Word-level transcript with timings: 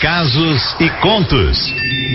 Casos 0.00 0.74
e 0.80 0.88
contos. 1.02 1.58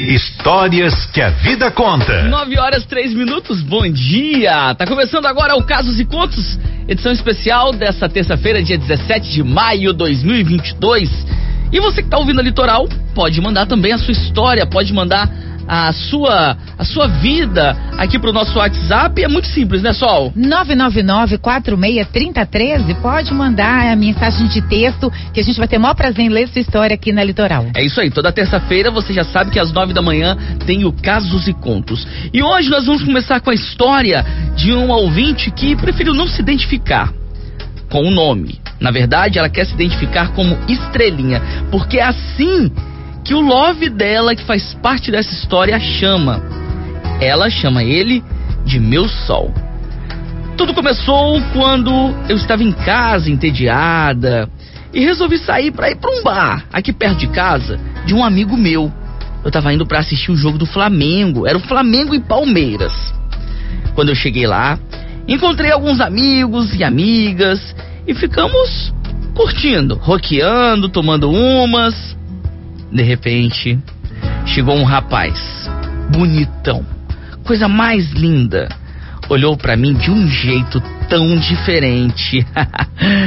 Histórias 0.10 1.06
que 1.06 1.22
a 1.22 1.30
vida 1.30 1.70
conta. 1.70 2.24
9 2.24 2.58
horas 2.58 2.84
3 2.88 3.14
minutos, 3.14 3.62
bom 3.62 3.88
dia! 3.88 4.74
Tá 4.74 4.88
começando 4.88 5.28
agora 5.28 5.56
o 5.56 5.64
Casos 5.64 6.00
e 6.00 6.06
Contos, 6.06 6.58
edição 6.88 7.12
especial 7.12 7.72
dessa 7.74 8.10
terça-feira, 8.10 8.64
dia 8.64 8.76
17 8.76 9.30
de 9.30 9.44
maio 9.44 9.92
de 9.92 10.00
2022. 10.00 11.28
E 11.72 11.80
você 11.80 12.02
que 12.02 12.10
tá 12.10 12.18
ouvindo 12.18 12.40
a 12.40 12.44
Litoral, 12.44 12.90
pode 13.14 13.40
mandar 13.40 13.68
também 13.68 13.92
a 13.92 14.00
sua 14.00 14.14
história, 14.14 14.66
pode 14.66 14.92
mandar 14.92 15.30
a 15.68 15.92
sua, 15.92 16.56
a 16.78 16.84
sua 16.84 17.08
vida 17.08 17.76
aqui 17.98 18.20
pro 18.20 18.32
nosso 18.32 18.56
WhatsApp. 18.58 19.24
É 19.24 19.28
muito 19.28 19.48
simples, 19.48 19.82
né, 19.82 19.94
Sol? 19.94 20.32
999-463013. 20.38 22.96
Pode 23.02 23.34
mandar 23.34 23.92
a 23.92 23.96
mensagem 23.96 24.48
de 24.48 24.62
texto 24.62 25.12
que 25.34 25.40
a 25.40 25.44
gente 25.44 25.58
vai 25.58 25.68
ter 25.68 25.78
o 25.78 25.82
maior 25.82 25.96
prazer 25.96 26.26
em 26.26 26.30
ler 26.30 26.48
sua 26.48 26.62
história 26.62 26.94
aqui 26.94 27.12
na 27.12 27.24
Litoral. 27.24 27.66
É 27.76 27.84
isso 27.84 28.00
aí, 28.00 28.12
toda 28.12 28.32
terça-feira 28.32 28.92
você 28.92 29.12
já 29.14 29.24
sabe 29.24 29.50
que 29.52 29.60
às 29.60 29.72
nove 29.72 29.94
da 29.94 30.02
manhã 30.02 30.38
tem 30.66 30.84
o 30.86 30.92
Casos 30.92 31.48
e 31.48 31.54
Contos. 31.54 32.06
E 32.34 32.44
hoje 32.44 32.70
nós 32.70 32.86
vamos 32.86 33.04
começar 33.04 33.40
com 33.40 33.50
a 33.50 33.54
história 33.54 34.26
de 34.56 34.74
um 34.74 34.90
ouvinte 34.90 35.50
que 35.52 35.76
preferiu 35.76 36.14
não 36.14 36.28
se 36.28 36.42
identificar 36.42 37.12
com 37.90 38.02
o 38.02 38.12
nome. 38.12 38.60
Na 38.80 38.92
verdade, 38.92 39.40
ela 39.40 39.50
quer 39.50 39.66
se 39.66 39.74
identificar 39.74 40.34
como 40.34 40.58
Estrelinha, 40.68 41.42
porque 41.72 42.00
assim 42.00 42.72
que 43.26 43.34
o 43.34 43.42
love 43.42 43.90
dela, 43.90 44.36
que 44.36 44.44
faz 44.44 44.76
parte 44.76 45.10
dessa 45.12 45.34
história, 45.34 45.80
chama. 45.80 46.44
Ela 47.20 47.50
chama 47.50 47.84
ele 47.84 48.24
de 48.64 48.80
meu 48.80 49.10
sol. 49.10 49.52
Tudo 50.56 50.76
começou 50.76 51.42
quando 51.52 51.92
eu 52.30 52.38
estava 52.38 52.64
em 52.64 52.72
casa, 52.72 53.30
entediada, 53.30 54.48
e 54.94 55.04
resolvi 55.04 55.40
sair 55.40 55.72
para 55.72 55.90
ir 55.90 55.98
para 55.98 56.12
um 56.12 56.24
bar 56.24 56.66
aqui 56.72 56.94
perto 56.94 57.18
de 57.18 57.28
casa 57.28 57.80
de 58.06 58.14
um 58.14 58.24
amigo 58.24 58.56
meu. 58.56 58.94
Eu 59.44 59.50
estava 59.50 59.74
indo 59.74 59.86
para 59.86 60.00
assistir 60.00 60.32
o 60.32 60.36
jogo 60.36 60.58
do 60.58 60.66
Flamengo, 60.66 61.48
era 61.48 61.58
o 61.58 61.62
Flamengo 61.62 62.14
e 62.14 62.22
Palmeiras. 62.22 62.94
Quando 63.96 64.10
eu 64.10 64.16
cheguei 64.16 64.46
lá, 64.46 64.80
encontrei 65.28 65.72
alguns 65.72 66.00
amigos 66.00 66.74
e 66.76 66.84
amigas 66.84 67.76
e 68.08 68.14
ficamos 68.14 68.94
curtindo, 69.34 69.96
roqueando, 69.96 70.90
tomando 70.90 71.30
umas. 71.30 72.16
De 72.96 73.04
repente, 73.04 73.78
chegou 74.46 74.74
um 74.74 74.86
rapaz, 74.86 75.70
bonitão, 76.10 76.86
coisa 77.44 77.68
mais 77.68 78.10
linda. 78.14 78.70
Olhou 79.28 79.58
para 79.58 79.76
mim 79.76 79.94
de 79.94 80.10
um 80.10 80.26
jeito 80.30 80.80
tão 81.10 81.36
diferente. 81.36 82.48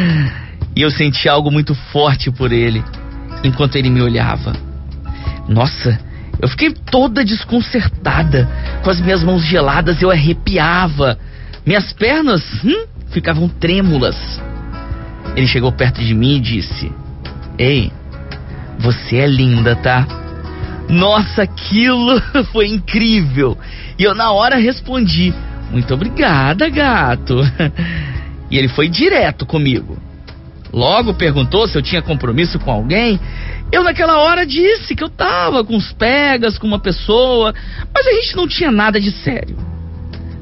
e 0.75 0.80
eu 0.80 0.91
senti 0.91 1.28
algo 1.28 1.50
muito 1.50 1.75
forte 1.92 2.30
por 2.30 2.50
ele, 2.50 2.83
enquanto 3.44 3.77
ele 3.77 3.91
me 3.91 4.00
olhava. 4.00 4.55
Nossa, 5.47 6.00
eu 6.41 6.48
fiquei 6.48 6.70
toda 6.70 7.22
desconcertada. 7.22 8.48
Com 8.82 8.88
as 8.88 9.03
minhas 9.03 9.22
mãos 9.22 9.44
geladas, 9.44 10.00
eu 10.00 10.10
arrepiava. 10.10 11.19
Minhas 11.66 11.92
pernas 11.92 12.42
hum, 12.64 12.86
ficavam 13.10 13.50
trêmulas. 13.50 14.16
Ele 15.36 15.47
chegou 15.47 15.70
perto 15.70 16.00
de 16.00 16.14
mim 16.14 16.36
e 16.36 16.41
disse: 16.41 16.91
Ei, 17.58 17.92
você 18.78 19.16
é 19.16 19.26
linda, 19.26 19.74
tá? 19.76 20.06
Nossa, 20.88 21.42
aquilo 21.42 22.20
foi 22.52 22.68
incrível. 22.68 23.58
E 23.98 24.04
eu 24.04 24.14
na 24.14 24.32
hora 24.32 24.56
respondi: 24.56 25.34
Muito 25.70 25.92
obrigada, 25.92 26.68
gato. 26.68 27.36
E 28.50 28.56
ele 28.56 28.68
foi 28.68 28.88
direto 28.88 29.44
comigo. 29.44 29.98
Logo 30.72 31.12
perguntou 31.12 31.68
se 31.68 31.76
eu 31.76 31.82
tinha 31.82 32.00
compromisso 32.00 32.58
com 32.58 32.70
alguém. 32.70 33.20
Eu 33.70 33.84
naquela 33.84 34.20
hora 34.20 34.46
disse 34.46 34.94
que 34.94 35.04
eu 35.04 35.10
tava 35.10 35.62
com 35.62 35.76
os 35.76 35.92
pegas 35.92 36.56
com 36.56 36.66
uma 36.66 36.78
pessoa, 36.78 37.54
mas 37.94 38.06
a 38.06 38.12
gente 38.12 38.34
não 38.34 38.48
tinha 38.48 38.70
nada 38.70 38.98
de 38.98 39.10
sério. 39.10 39.54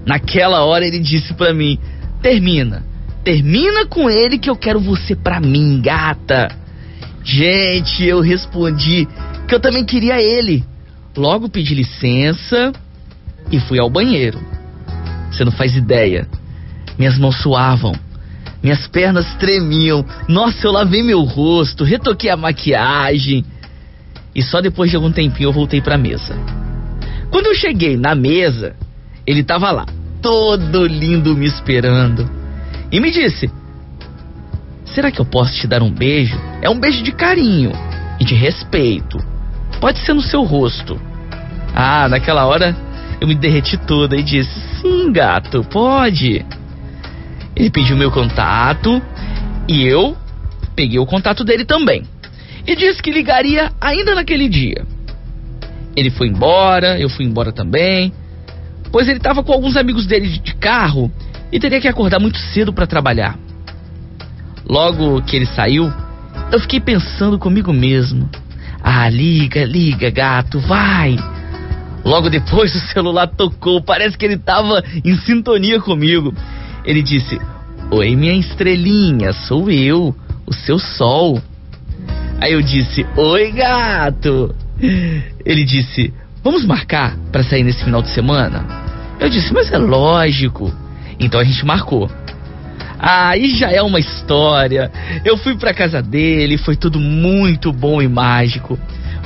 Naquela 0.06 0.65
hora 0.65 0.87
ele 0.87 1.00
disse 1.00 1.34
para 1.34 1.53
mim: 1.53 1.81
"Termina. 2.22 2.84
Termina 3.25 3.87
com 3.87 4.09
ele 4.09 4.38
que 4.38 4.49
eu 4.49 4.55
quero 4.55 4.78
você 4.78 5.16
pra 5.16 5.41
mim, 5.41 5.81
gata." 5.82 6.66
Gente, 7.26 8.04
eu 8.04 8.20
respondi 8.20 9.09
que 9.48 9.54
eu 9.54 9.59
também 9.59 9.84
queria 9.84 10.22
ele. 10.22 10.64
Logo 11.16 11.48
pedi 11.48 11.75
licença 11.75 12.72
e 13.50 13.59
fui 13.59 13.81
ao 13.81 13.91
banheiro. 13.91 14.38
Você 15.28 15.44
não 15.44 15.50
faz 15.50 15.75
ideia. 15.75 16.28
Minhas 16.97 17.19
mãos 17.19 17.42
suavam, 17.42 17.92
minhas 18.62 18.87
pernas 18.87 19.34
tremiam. 19.34 20.06
Nossa, 20.28 20.69
eu 20.69 20.70
lavei 20.70 21.03
meu 21.03 21.22
rosto, 21.22 21.82
retoquei 21.82 22.31
a 22.31 22.37
maquiagem. 22.37 23.44
E 24.32 24.41
só 24.41 24.60
depois 24.60 24.91
de 24.91 24.97
algum 24.97 25.10
tempinho 25.10 25.48
eu 25.48 25.53
voltei 25.53 25.81
para 25.81 25.97
a 25.97 25.98
mesa. 25.98 26.37
Quando 27.32 27.47
eu 27.47 27.54
cheguei 27.56 27.97
na 27.97 28.14
mesa, 28.14 28.76
ele 29.26 29.41
estava 29.41 29.72
lá, 29.72 29.84
todo 30.22 30.87
lindo 30.87 31.37
me 31.37 31.47
esperando. 31.47 32.31
E 32.93 33.00
me 33.00 33.10
disse: 33.10 33.50
Será 34.97 35.11
que 35.11 35.21
eu 35.21 35.27
posso 35.27 35.53
te 35.53 35.67
dar 35.67 35.83
um 35.83 35.91
beijo? 35.91 36.41
É 36.62 36.71
um 36.71 36.81
beijo 36.81 37.03
de 37.03 37.12
carinho 37.12 37.71
e 38.19 38.25
de 38.25 38.34
respeito. 38.34 39.19
Pode 39.79 39.99
ser 39.99 40.15
no 40.15 40.23
seu 40.23 40.43
rosto. 40.43 40.99
Ah, 41.75 42.09
naquela 42.09 42.47
hora 42.47 42.75
eu 43.21 43.29
me 43.29 43.35
derreti 43.35 43.77
toda 43.77 44.17
e 44.17 44.23
disse: 44.23 44.59
Sim, 44.81 45.12
gato, 45.12 45.62
pode. 45.65 46.43
Ele 47.55 47.69
pediu 47.69 47.95
meu 47.95 48.11
contato 48.11 49.03
e 49.69 49.85
eu 49.87 50.17
peguei 50.75 50.99
o 50.99 51.05
contato 51.05 51.45
dele 51.45 51.67
também. 51.67 52.03
E 52.67 52.75
disse 52.75 53.03
que 53.03 53.11
ligaria 53.11 53.71
ainda 53.79 54.15
naquele 54.15 54.49
dia. 54.49 54.87
Ele 55.95 56.09
foi 56.09 56.29
embora, 56.29 56.99
eu 56.99 57.11
fui 57.11 57.27
embora 57.27 57.53
também, 57.53 58.15
pois 58.91 59.06
ele 59.09 59.19
estava 59.19 59.45
com 59.45 59.53
alguns 59.53 59.77
amigos 59.77 60.06
dele 60.06 60.27
de 60.39 60.55
carro 60.55 61.12
e 61.53 61.61
teria 61.61 61.83
que 61.83 61.87
acordar 61.87 62.19
muito 62.19 62.39
cedo 62.39 62.73
para 62.73 62.87
trabalhar. 62.87 63.39
Logo 64.69 65.22
que 65.22 65.37
ele 65.37 65.47
saiu, 65.47 65.93
eu 66.53 66.60
fiquei 66.60 66.81
pensando 66.81 67.38
comigo 67.38 67.72
mesmo. 67.72 68.28
Ah, 68.82 69.09
liga, 69.09 69.65
liga, 69.65 70.10
gato, 70.10 70.59
vai. 70.60 71.16
Logo 72.04 72.28
depois 72.28 72.75
o 72.76 72.81
celular 72.93 73.26
tocou, 73.28 73.81
parece 73.82 74.16
que 74.16 74.25
ele 74.25 74.34
estava 74.34 74.82
em 75.05 75.16
sintonia 75.16 75.81
comigo. 75.81 76.34
Ele 76.84 77.03
disse: 77.03 77.41
Oi, 77.91 78.15
minha 78.16 78.34
estrelinha, 78.34 79.32
sou 79.32 79.71
eu, 79.71 80.15
o 80.47 80.53
seu 80.53 80.78
sol. 80.78 81.41
Aí 82.41 82.53
eu 82.53 82.62
disse: 82.62 83.06
Oi, 83.16 83.53
gato. 83.53 84.55
Ele 85.44 85.65
disse: 85.65 86.12
Vamos 86.43 86.65
marcar 86.65 87.16
para 87.32 87.43
sair 87.43 87.62
nesse 87.62 87.84
final 87.84 88.03
de 88.03 88.10
semana? 88.10 88.65
Eu 89.19 89.28
disse: 89.28 89.53
Mas 89.53 89.72
é 89.72 89.78
lógico. 89.78 90.72
Então 91.19 91.41
a 91.41 91.44
gente 91.44 91.65
marcou. 91.65 92.10
Aí 92.99 93.51
já 93.57 93.71
é 93.71 93.83
uma 93.83 93.99
história. 93.99 94.91
Eu 95.25 95.37
fui 95.37 95.57
pra 95.57 95.75
casa 95.75 96.03
dele, 96.03 96.59
foi 96.59 96.77
tudo 96.77 96.99
muito 96.99 97.73
bom 97.73 98.01
e 98.01 98.09
mágico. 98.09 98.79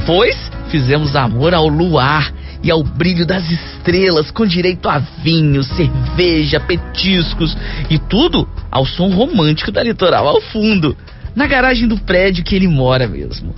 Pois 0.07 0.51
fizemos 0.71 1.15
amor 1.17 1.55
ao 1.55 1.69
luar 1.69 2.33
e 2.63 2.71
ao 2.71 2.83
brilho 2.83 3.27
das 3.27 3.51
estrelas, 3.51 4.31
com 4.31 4.47
direito 4.47 4.89
a 4.89 4.99
vinho, 4.99 5.63
cerveja, 5.63 6.61
petiscos 6.61 7.57
e 7.89 7.99
tudo 7.99 8.49
ao 8.71 8.85
som 8.85 9.09
romântico 9.09 9.71
da 9.71 9.83
litoral 9.83 10.27
ao 10.29 10.41
fundo, 10.41 10.97
na 11.35 11.47
garagem 11.47 11.89
do 11.89 11.99
prédio 11.99 12.45
que 12.45 12.55
ele 12.55 12.69
mora 12.69 13.07
mesmo. 13.07 13.55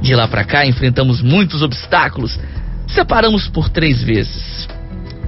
De 0.00 0.14
lá 0.14 0.26
pra 0.26 0.44
cá 0.44 0.64
enfrentamos 0.66 1.20
muitos 1.20 1.62
obstáculos, 1.62 2.38
separamos 2.88 3.48
por 3.48 3.68
três 3.68 4.02
vezes. 4.02 4.66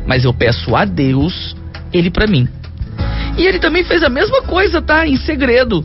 Mas 0.06 0.25
eu 0.25 0.32
peço 0.32 0.75
a 0.75 0.84
Deus, 0.84 1.54
ele 1.92 2.10
para 2.10 2.26
mim. 2.26 2.48
E 3.37 3.47
ele 3.47 3.59
também 3.59 3.84
fez 3.84 4.03
a 4.03 4.09
mesma 4.09 4.43
coisa, 4.43 4.81
tá? 4.81 5.06
Em 5.06 5.16
segredo. 5.16 5.84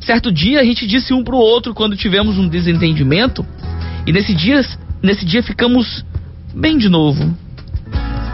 Certo 0.00 0.32
dia 0.32 0.60
a 0.60 0.64
gente 0.64 0.86
disse 0.86 1.14
um 1.14 1.22
pro 1.22 1.36
outro 1.36 1.72
quando 1.74 1.96
tivemos 1.96 2.36
um 2.38 2.48
desentendimento, 2.48 3.46
e 4.04 4.12
nesse 4.12 4.34
dia, 4.34 4.60
nesse 5.00 5.24
dia 5.24 5.42
ficamos 5.42 6.04
bem 6.52 6.76
de 6.76 6.88
novo. 6.88 7.32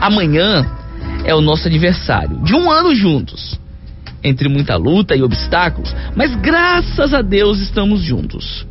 Amanhã 0.00 0.66
é 1.24 1.34
o 1.34 1.42
nosso 1.42 1.68
aniversário, 1.68 2.38
de 2.42 2.54
um 2.54 2.70
ano 2.70 2.94
juntos. 2.94 3.58
Entre 4.24 4.48
muita 4.48 4.76
luta 4.76 5.14
e 5.14 5.22
obstáculos, 5.22 5.94
mas 6.16 6.34
graças 6.36 7.12
a 7.12 7.20
Deus 7.20 7.60
estamos 7.60 8.02
juntos. 8.02 8.66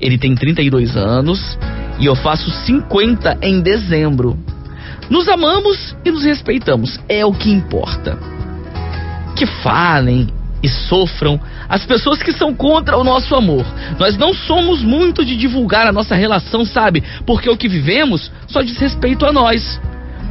Ele 0.00 0.18
tem 0.18 0.34
32 0.34 0.96
anos 0.96 1.56
e 1.98 2.06
eu 2.06 2.16
faço 2.16 2.50
50 2.50 3.38
em 3.40 3.60
dezembro. 3.60 4.36
Nos 5.08 5.28
amamos 5.28 5.96
e 6.04 6.10
nos 6.10 6.24
respeitamos, 6.24 6.98
é 7.08 7.24
o 7.24 7.32
que 7.32 7.50
importa. 7.50 8.35
Que 9.36 9.46
falem 9.46 10.28
e 10.62 10.68
sofram 10.68 11.40
as 11.68 11.84
pessoas 11.84 12.22
que 12.22 12.32
são 12.32 12.54
contra 12.54 12.96
o 12.96 13.04
nosso 13.04 13.34
amor. 13.34 13.64
Nós 13.98 14.16
não 14.16 14.34
somos 14.34 14.82
muito 14.82 15.24
de 15.24 15.36
divulgar 15.36 15.86
a 15.86 15.92
nossa 15.92 16.14
relação, 16.14 16.64
sabe? 16.64 17.04
Porque 17.24 17.48
o 17.48 17.56
que 17.56 17.68
vivemos 17.68 18.32
só 18.48 18.62
diz 18.62 18.76
respeito 18.78 19.24
a 19.26 19.32
nós. 19.32 19.80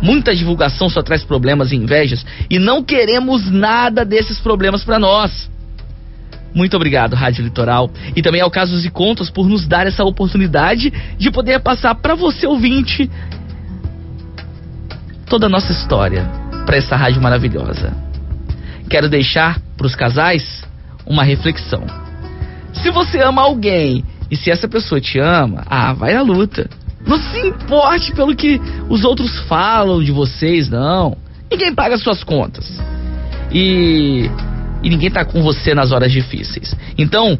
Muita 0.02 0.36
divulgação 0.36 0.90
só 0.90 1.02
traz 1.02 1.24
problemas 1.24 1.72
e 1.72 1.76
invejas 1.76 2.26
e 2.50 2.60
não 2.60 2.84
queremos 2.84 3.50
nada 3.50 4.04
desses 4.04 4.40
problemas 4.40 4.84
para 4.84 5.00
nós. 5.00 5.50
Muito 6.54 6.76
obrigado, 6.76 7.16
Rádio 7.16 7.44
Litoral. 7.44 7.90
E 8.16 8.22
também 8.22 8.42
ao 8.42 8.52
Casos 8.52 8.86
e 8.86 8.90
Contos 8.90 9.30
por 9.30 9.48
nos 9.48 9.68
dar 9.68 9.88
essa 9.88 10.04
oportunidade 10.04 10.92
de 11.18 11.32
poder 11.32 11.60
passar 11.60 11.96
para 11.96 12.16
você 12.16 12.48
ouvinte 12.48 13.10
toda 15.28 15.48
a 15.48 15.50
nossa 15.50 15.72
história 15.72 16.24
para 16.66 16.78
essa 16.78 16.96
rádio 16.96 17.22
maravilhosa. 17.22 18.05
Quero 18.90 19.10
deixar 19.10 19.60
para 19.78 19.88
os 19.88 19.96
casais 19.96 20.64
uma 21.06 21.24
reflexão. 21.24 21.86
Se 22.74 22.92
você 22.92 23.20
ama 23.22 23.42
alguém 23.42 24.04
e 24.30 24.36
se 24.36 24.52
essa 24.52 24.68
pessoa 24.68 25.00
te 25.00 25.20
ama, 25.20 25.64
ah, 25.66 25.94
vai 25.94 26.16
à 26.16 26.22
luta. 26.22 26.70
Não 27.06 27.18
se 27.18 27.40
importe 27.40 28.12
pelo 28.14 28.36
que 28.36 28.60
os 28.90 29.04
outros 29.04 29.40
falam 29.42 30.04
de 30.04 30.12
vocês, 30.12 30.70
não. 30.70 31.16
Ninguém 31.52 31.74
paga 31.74 31.98
suas 31.98 32.24
contas. 32.24 32.82
E, 33.52 34.30
e 34.82 34.90
ninguém 34.90 35.12
tá 35.12 35.24
com 35.24 35.42
você 35.44 35.76
nas 35.76 35.92
horas 35.92 36.12
difíceis. 36.12 36.76
Então, 36.98 37.38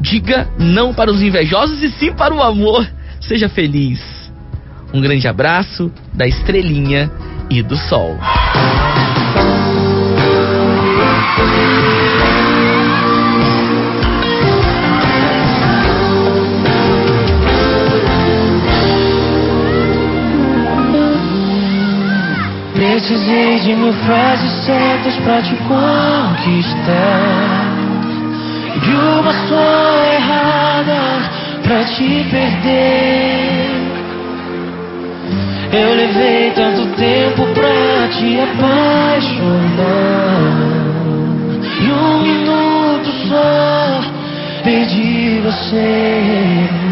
diga 0.00 0.48
não 0.58 0.92
para 0.92 1.10
os 1.10 1.22
invejosos 1.22 1.82
e 1.82 1.90
sim 1.90 2.12
para 2.12 2.34
o 2.34 2.42
amor. 2.42 2.86
Seja 3.20 3.48
feliz. 3.48 4.00
Um 4.92 5.00
grande 5.00 5.26
abraço 5.26 5.90
da 6.12 6.26
estrelinha 6.26 7.10
e 7.48 7.62
do 7.62 7.76
sol. 7.76 8.18
Precisei 22.74 23.58
de 23.60 23.74
mil 23.74 23.92
frases 23.92 24.50
certas 24.64 25.14
pra 25.16 25.42
te 25.42 25.54
conquistar. 25.56 26.94
De 28.82 28.90
uma 28.90 29.32
só 29.48 30.04
errada 30.12 31.22
pra 31.62 31.84
te 31.84 32.24
perder. 32.30 33.70
Eu 35.72 35.94
levei 35.94 36.50
tanto 36.52 36.86
tempo 36.96 37.46
pra 37.48 38.08
te 38.08 38.40
apaixonar. 38.40 39.54
Perdi 45.44 45.50
você. 45.52 46.83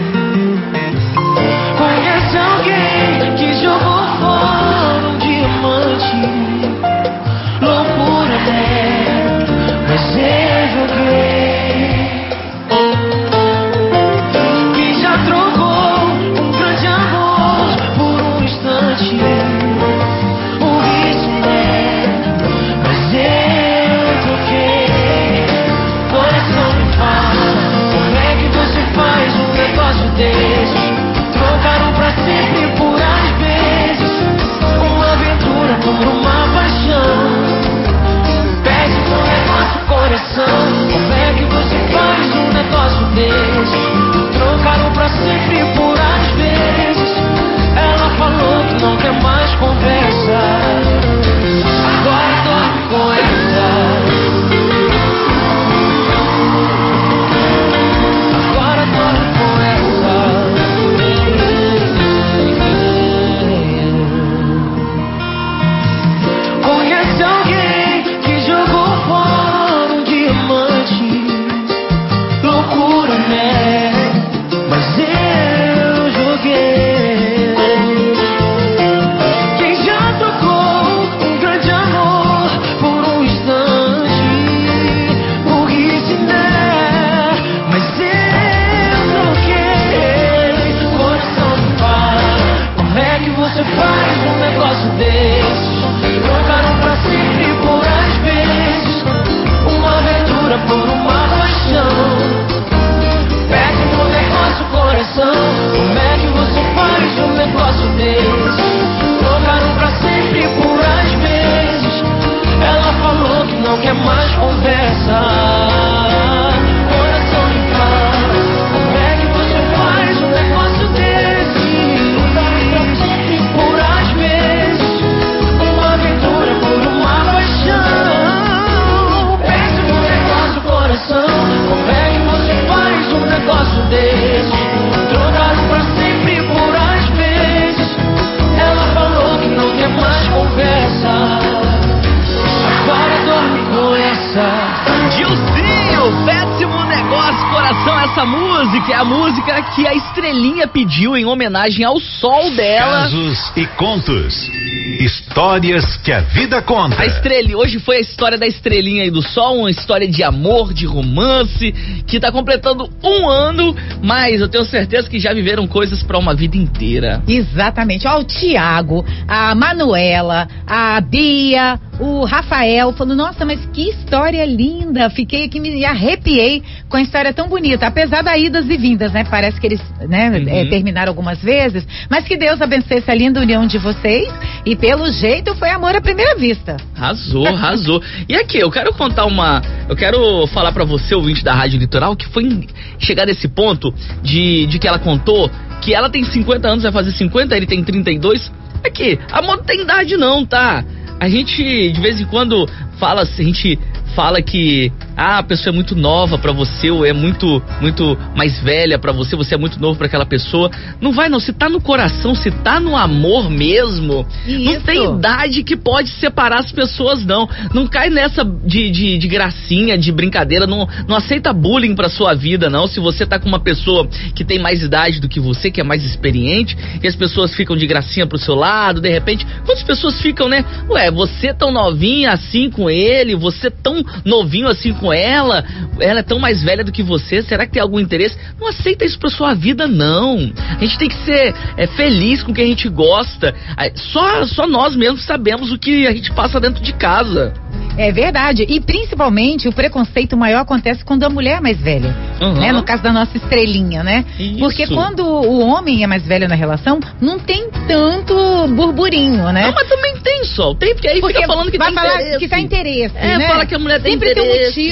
Negócio, 147.12 147.50
coração. 147.50 148.00
Essa 148.00 148.24
música 148.24 148.92
é 148.92 148.94
a 148.94 149.04
música 149.04 149.62
que 149.74 149.86
a 149.86 149.94
estrelinha 149.94 150.66
pediu 150.66 151.14
em 151.14 151.26
homenagem 151.26 151.84
ao 151.84 152.00
sol 152.00 152.50
dela. 152.52 153.02
Casos 153.02 153.52
e 153.54 153.66
contos. 153.66 154.50
Histórias 154.98 155.96
que 155.98 156.10
a 156.10 156.20
vida 156.20 156.62
conta. 156.62 157.00
A 157.00 157.06
estrela, 157.06 157.56
hoje 157.56 157.78
foi 157.78 157.96
a 157.96 158.00
história 158.00 158.38
da 158.38 158.46
estrelinha 158.46 159.04
e 159.04 159.10
do 159.10 159.20
sol, 159.20 159.58
uma 159.58 159.70
história 159.70 160.08
de 160.08 160.22
amor, 160.22 160.72
de 160.72 160.86
romance, 160.86 161.72
que 162.06 162.18
tá 162.18 162.32
completando 162.32 162.88
um 163.02 163.28
ano, 163.28 163.76
mas 164.02 164.40
eu 164.40 164.48
tenho 164.48 164.64
certeza 164.64 165.08
que 165.08 165.20
já 165.20 165.34
viveram 165.34 165.66
coisas 165.66 166.02
pra 166.02 166.18
uma 166.18 166.34
vida 166.34 166.56
inteira. 166.56 167.22
Exatamente. 167.28 168.06
Ó, 168.06 168.20
o 168.20 168.24
Tiago, 168.24 169.04
a 169.28 169.54
Manuela, 169.54 170.48
a 170.66 171.00
Bia, 171.00 171.78
o 172.02 172.24
Rafael 172.24 172.92
falando, 172.92 173.16
nossa, 173.16 173.44
mas 173.44 173.64
que 173.72 173.90
história 173.90 174.44
linda. 174.44 175.08
Fiquei 175.10 175.44
aqui, 175.44 175.60
me 175.60 175.84
arrepiei 175.84 176.62
com 176.88 176.96
a 176.96 177.02
história 177.02 177.32
tão 177.32 177.48
bonita. 177.48 177.86
Apesar 177.86 178.22
das 178.22 178.36
idas 178.38 178.68
e 178.68 178.76
vindas, 178.76 179.12
né? 179.12 179.24
Parece 179.24 179.60
que 179.60 179.66
eles 179.66 179.80
né, 180.08 180.30
Uhum. 180.30 180.48
é, 180.48 180.64
terminaram 180.64 181.10
algumas 181.10 181.38
vezes. 181.40 181.86
Mas 182.10 182.26
que 182.26 182.36
Deus 182.36 182.60
abençoe 182.60 182.98
essa 182.98 183.14
linda 183.14 183.40
união 183.40 183.66
de 183.66 183.78
vocês. 183.78 184.28
E 184.66 184.74
pelo 184.74 185.10
jeito 185.12 185.54
foi 185.54 185.70
amor 185.70 185.94
à 185.94 186.00
primeira 186.00 186.34
vista. 186.36 186.76
Arrasou, 186.96 187.46
arrasou. 187.54 188.02
E 188.28 188.34
aqui, 188.34 188.58
eu 188.58 188.70
quero 188.70 188.92
contar 188.94 189.24
uma. 189.26 189.62
Eu 189.88 189.94
quero 189.94 190.46
falar 190.48 190.72
pra 190.72 190.84
você, 190.84 191.14
ouvinte 191.14 191.44
da 191.44 191.54
Rádio 191.54 191.78
Litoral, 191.78 192.16
que 192.16 192.26
foi 192.28 192.66
chegar 192.98 193.26
nesse 193.26 193.48
ponto 193.48 193.94
de, 194.22 194.66
de 194.66 194.78
que 194.78 194.88
ela 194.88 194.98
contou 194.98 195.50
que 195.80 195.92
ela 195.92 196.08
tem 196.08 196.24
50 196.24 196.68
anos, 196.68 196.82
vai 196.84 196.92
fazer 196.92 197.10
50, 197.10 197.56
ele 197.56 197.66
tem 197.66 197.82
32. 197.82 198.52
Aqui, 198.84 199.18
amor 199.30 199.56
não 199.58 199.64
tem 199.64 199.80
idade 199.80 200.16
não, 200.16 200.44
tá? 200.46 200.84
A 201.20 201.28
gente, 201.28 201.90
de 201.90 202.00
vez 202.00 202.20
em 202.20 202.24
quando, 202.26 202.68
fala, 202.98 203.22
a 203.22 203.24
gente 203.24 203.78
fala 204.14 204.42
que 204.42 204.92
ah, 205.16 205.38
a 205.38 205.42
pessoa 205.42 205.72
é 205.72 205.74
muito 205.74 205.94
nova 205.94 206.38
pra 206.38 206.52
você 206.52 206.90
ou 206.90 207.04
é 207.04 207.12
muito 207.12 207.62
muito 207.80 208.18
mais 208.36 208.58
velha 208.60 208.98
pra 208.98 209.12
você, 209.12 209.36
você 209.36 209.54
é 209.54 209.58
muito 209.58 209.80
novo 209.80 209.96
pra 209.96 210.06
aquela 210.06 210.26
pessoa. 210.26 210.70
Não 211.00 211.12
vai 211.12 211.28
não, 211.28 211.40
se 211.40 211.52
tá 211.52 211.68
no 211.68 211.80
coração, 211.80 212.34
se 212.34 212.50
tá 212.50 212.80
no 212.80 212.96
amor 212.96 213.50
mesmo, 213.50 214.26
não 214.46 214.72
Isso. 214.72 214.84
tem 214.84 215.04
idade 215.04 215.62
que 215.62 215.76
pode 215.76 216.08
separar 216.10 216.60
as 216.60 216.72
pessoas 216.72 217.24
não. 217.24 217.48
Não 217.72 217.86
cai 217.86 218.10
nessa 218.10 218.44
de, 218.44 218.90
de, 218.90 219.18
de 219.18 219.28
gracinha, 219.28 219.98
de 219.98 220.10
brincadeira, 220.12 220.66
não, 220.66 220.88
não 221.08 221.16
aceita 221.16 221.52
bullying 221.52 221.94
pra 221.94 222.08
sua 222.08 222.34
vida 222.34 222.70
não. 222.70 222.86
Se 222.86 223.00
você 223.00 223.26
tá 223.26 223.38
com 223.38 223.48
uma 223.48 223.60
pessoa 223.60 224.06
que 224.34 224.44
tem 224.44 224.58
mais 224.58 224.82
idade 224.82 225.20
do 225.20 225.28
que 225.28 225.40
você, 225.40 225.70
que 225.70 225.80
é 225.80 225.84
mais 225.84 226.04
experiente, 226.04 226.76
e 227.02 227.06
as 227.06 227.16
pessoas 227.16 227.54
ficam 227.54 227.76
de 227.76 227.86
gracinha 227.86 228.26
pro 228.26 228.38
seu 228.38 228.54
lado, 228.54 229.00
de 229.00 229.10
repente, 229.10 229.46
quantas 229.64 229.82
pessoas 229.82 230.20
ficam, 230.20 230.48
né? 230.48 230.64
Ué, 230.88 231.10
você 231.10 231.52
tão 231.52 231.72
novinha 231.72 232.32
assim 232.32 232.70
com 232.70 232.88
ele, 232.88 233.34
você 233.34 233.70
tão 233.70 234.04
novinho 234.24 234.68
assim 234.68 234.92
com 234.92 235.11
ela, 235.12 235.64
ela 236.00 236.20
é 236.20 236.22
tão 236.22 236.38
mais 236.38 236.62
velha 236.62 236.82
do 236.84 236.92
que 236.92 237.02
você, 237.02 237.42
será 237.42 237.66
que 237.66 237.72
tem 237.72 237.82
algum 237.82 238.00
interesse? 238.00 238.36
Não 238.60 238.68
aceita 238.68 239.04
isso 239.04 239.18
pra 239.18 239.30
sua 239.30 239.54
vida, 239.54 239.86
não. 239.86 240.52
A 240.78 240.84
gente 240.84 240.98
tem 240.98 241.08
que 241.08 241.16
ser 241.24 241.54
é, 241.76 241.86
feliz 241.88 242.42
com 242.42 242.52
o 242.52 242.54
que 242.54 242.60
a 242.62 242.66
gente 242.66 242.88
gosta. 242.88 243.54
Só, 243.94 244.44
só 244.46 244.66
nós 244.66 244.94
mesmos 244.96 245.24
sabemos 245.24 245.72
o 245.72 245.78
que 245.78 246.06
a 246.06 246.12
gente 246.12 246.32
passa 246.32 246.58
dentro 246.60 246.82
de 246.82 246.92
casa. 246.92 247.52
É 247.98 248.10
verdade. 248.10 248.64
E 248.68 248.80
principalmente 248.80 249.68
o 249.68 249.72
preconceito 249.72 250.36
maior 250.36 250.60
acontece 250.60 251.04
quando 251.04 251.24
a 251.24 251.28
mulher 251.28 251.58
é 251.58 251.60
mais 251.60 251.78
velha. 251.78 252.14
Uhum. 252.40 252.54
Né? 252.54 252.72
No 252.72 252.82
caso 252.82 253.02
da 253.02 253.12
nossa 253.12 253.36
estrelinha, 253.36 254.02
né? 254.02 254.24
Isso. 254.38 254.58
Porque 254.58 254.86
quando 254.86 255.20
o 255.26 255.60
homem 255.60 256.02
é 256.02 256.06
mais 256.06 256.24
velho 256.26 256.48
na 256.48 256.54
relação, 256.54 256.98
não 257.20 257.38
tem 257.38 257.68
tanto 257.86 258.34
burburinho, 258.68 259.52
né? 259.52 259.66
Não, 259.66 259.72
mas 259.74 259.88
também 259.88 260.16
tem, 260.18 260.44
Sol. 260.44 260.74
Tem, 260.74 260.94
porque 260.94 261.08
aí 261.08 261.20
Porque 261.20 261.34
fica 261.34 261.46
falando 261.46 261.70
que 261.70 261.78
vai 261.78 261.88
tem 261.88 261.94
falar 261.96 262.14
interesse. 262.14 262.38
que 262.38 262.48
tá 262.48 262.58
interesse, 262.58 263.14
É, 263.16 263.38
né? 263.38 263.46
fala 263.48 263.66
que 263.66 263.74
a 263.74 263.78
mulher 263.78 264.00
tem 264.00 264.12
Sempre 264.12 264.30
interesse. 264.32 264.74
tem 264.74 264.91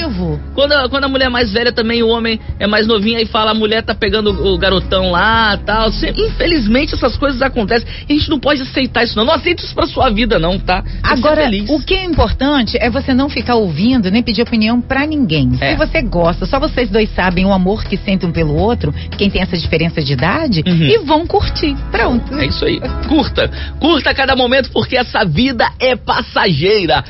Quando 0.55 0.71
a, 0.73 0.89
quando 0.89 1.03
a 1.05 1.07
mulher 1.07 1.25
é 1.25 1.29
mais 1.29 1.51
velha 1.51 1.71
também, 1.71 2.01
o 2.03 2.07
homem 2.07 2.39
é 2.59 2.67
mais 2.67 2.87
novinho, 2.87 3.17
aí 3.17 3.25
fala, 3.25 3.51
a 3.51 3.53
mulher 3.53 3.81
tá 3.83 3.93
pegando 3.95 4.29
o 4.31 4.57
garotão 4.57 5.11
lá 5.11 5.57
tal. 5.65 5.91
Se- 5.91 6.09
Infelizmente 6.15 6.93
essas 6.95 7.15
coisas 7.17 7.41
acontecem. 7.41 7.87
E 8.07 8.13
a 8.13 8.17
gente 8.17 8.29
não 8.29 8.39
pode 8.39 8.61
aceitar 8.61 9.03
isso, 9.03 9.15
não. 9.15 9.25
Não 9.25 9.33
aceita 9.33 9.63
isso 9.63 9.73
pra 9.75 9.85
sua 9.87 10.09
vida, 10.09 10.39
não, 10.39 10.57
tá? 10.59 10.81
Tem 10.81 10.91
Agora, 11.03 11.49
o 11.69 11.81
que 11.81 11.93
é 11.93 12.03
importante 12.03 12.77
é 12.79 12.89
você 12.89 13.13
não 13.13 13.29
ficar 13.29 13.55
ouvindo 13.55 14.09
nem 14.11 14.23
pedir 14.23 14.41
opinião 14.41 14.81
pra 14.81 15.05
ninguém. 15.05 15.51
É. 15.59 15.71
Se 15.71 15.77
você 15.77 16.01
gosta, 16.01 16.45
só 16.45 16.59
vocês 16.59 16.89
dois 16.89 17.09
sabem 17.13 17.45
o 17.45 17.51
amor 17.53 17.83
que 17.83 17.97
sentem 17.97 18.27
um 18.29 18.31
pelo 18.31 18.55
outro, 18.55 18.93
quem 19.17 19.29
tem 19.29 19.41
essa 19.41 19.57
diferença 19.57 20.01
de 20.01 20.13
idade, 20.13 20.63
Uhum. 20.65 20.83
e 20.87 20.97
vão 20.99 21.25
curtir. 21.27 21.75
Pronto. 21.91 22.33
É 22.37 22.45
isso 22.47 22.65
aí. 22.65 22.79
Curta. 23.07 23.49
Curta 23.79 24.13
cada 24.13 24.35
momento 24.35 24.69
porque 24.71 24.95
essa 24.97 25.23
vida 25.25 25.69
é 25.79 25.95
passageira. 25.95 26.99